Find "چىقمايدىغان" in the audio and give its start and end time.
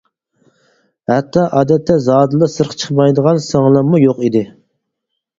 2.83-3.43